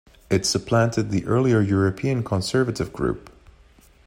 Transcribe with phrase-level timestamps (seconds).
[0.31, 3.29] It supplanted the earlier European Conservative Group.